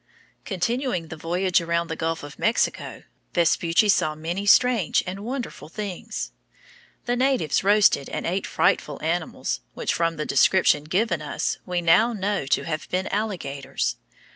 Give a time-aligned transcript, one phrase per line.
[0.45, 3.03] Continuing the voyage around the Gulf of Mexico,
[3.35, 6.31] Vespucci saw many strange and wonderful things.
[7.05, 12.13] The natives roasted and ate frightful animals, which from the description given us we now
[12.13, 13.97] know to have been alligators.